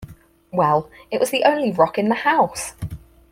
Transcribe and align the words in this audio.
Well, 0.51 0.89
it 1.11 1.19
was 1.19 1.29
the 1.29 1.43
only 1.43 1.71
rock 1.71 1.99
in 1.99 2.09
the 2.09 2.15
house! 2.15 2.73